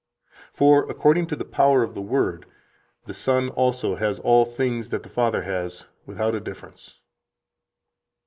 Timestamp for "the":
1.35-1.45, 1.93-2.01, 3.05-3.13, 5.03-5.09